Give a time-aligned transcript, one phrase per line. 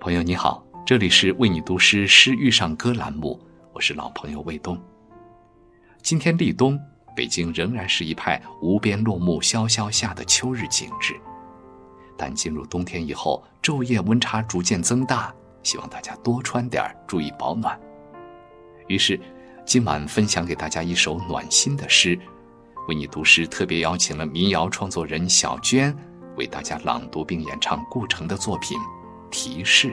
[0.00, 3.40] 朋友你好，这里是为你读诗诗遇上歌栏目，
[3.72, 4.78] 我是老朋友卫东。
[6.02, 6.78] 今天立冬，
[7.16, 11.14] 北京仍然是一派无边落木萧萧下的秋日景致，
[12.22, 17.76] 但进入冬天以后，昼夜温差逐渐增大，希望大家多穿点注意保暖。
[18.86, 19.18] 于是，
[19.66, 22.16] 今晚分享给大家一首暖心的诗，
[22.86, 25.92] 为你读诗特别邀请了民谣创作人小娟，
[26.36, 28.78] 为大家朗读并演唱顾城的作品。
[29.28, 29.92] 提示。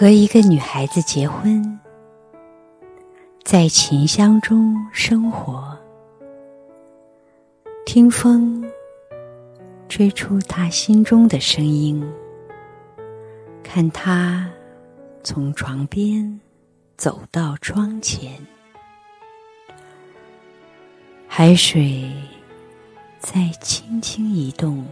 [0.00, 1.76] 和一个女孩子结婚。
[3.42, 5.76] 在琴箱中生活，
[7.84, 8.64] 听风
[9.88, 12.00] 吹出他心中的声音，
[13.64, 14.48] 看他
[15.24, 16.40] 从床边
[16.96, 18.32] 走到窗前，
[21.26, 22.08] 海水
[23.18, 24.86] 在轻轻移动，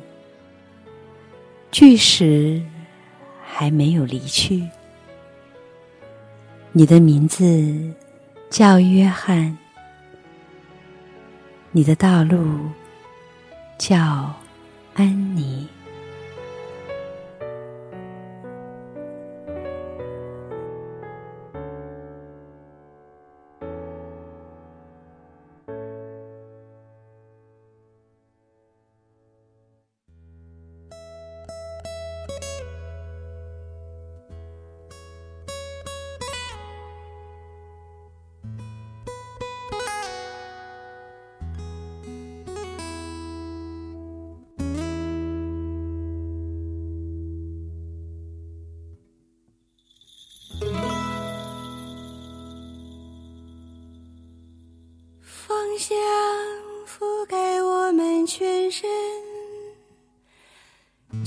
[1.71, 2.61] 巨石
[3.41, 4.69] 还没有离去，
[6.79, 7.43] 你的名字。
[8.49, 9.59] 叫约翰，
[11.73, 12.61] 你的道路
[13.77, 14.33] 叫
[14.95, 15.67] 安妮。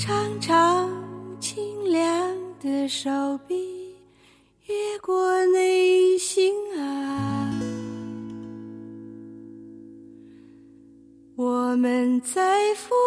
[0.02, 0.90] 长长
[1.42, 3.94] 清凉的手臂
[4.66, 7.54] 越过内心啊，
[11.36, 12.98] 我们在风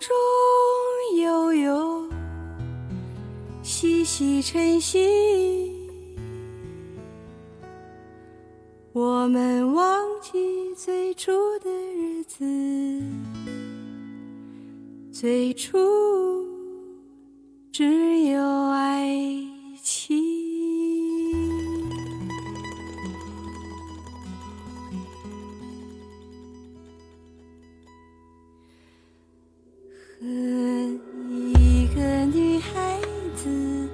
[0.00, 2.08] 中悠悠，
[3.64, 5.72] 细细晨曦，
[8.92, 10.38] 我们忘记。
[10.76, 12.44] 最初的日子，
[15.20, 15.76] 最初
[17.72, 18.40] 只有
[18.70, 19.18] 爱
[19.82, 20.16] 情。
[30.20, 30.24] 和
[31.26, 33.00] 一个女孩
[33.34, 33.88] 子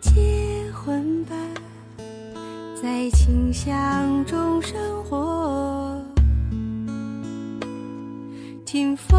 [0.00, 1.34] 结婚吧，
[2.80, 6.00] 在清香中生活。
[8.64, 9.18] 听风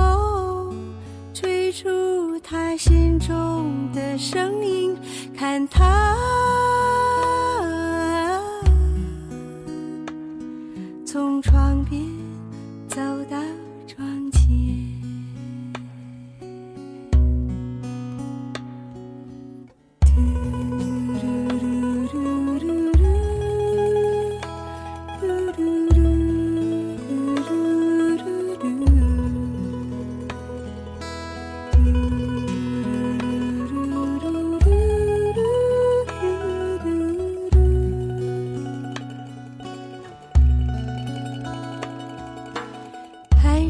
[1.72, 4.97] 出他心中的声音，
[5.38, 6.16] 看他
[11.06, 12.02] 从窗边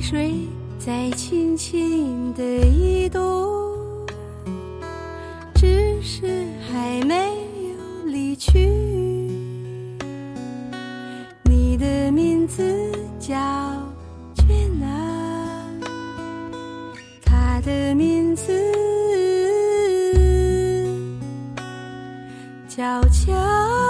[0.01, 0.33] 水
[0.77, 3.21] 在轻轻地移动，
[5.53, 8.59] 只是还没有离去。
[11.43, 12.63] 你的名字
[13.19, 13.35] 叫
[14.33, 14.47] 娟
[14.79, 14.87] 娜，
[17.23, 18.53] 他的名字
[22.67, 23.88] 叫乔。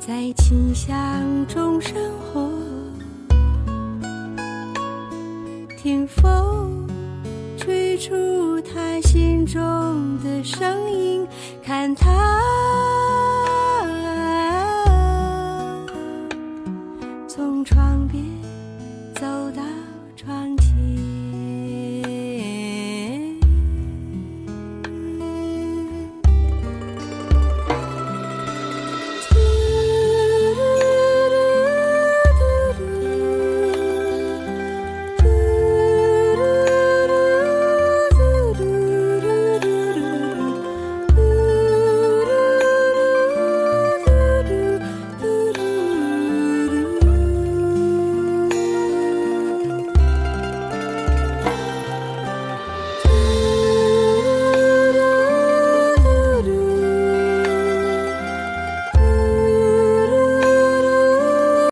[0.00, 2.50] 在清香中生活，
[5.76, 6.88] 听风
[7.58, 9.60] 吹出他心中
[10.24, 11.26] 的声音，
[11.62, 12.40] 看他
[17.28, 18.24] 从窗边
[19.14, 19.79] 走到。